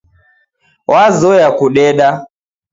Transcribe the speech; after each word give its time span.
W'azoya 0.91 1.47
kudeda 1.57 2.07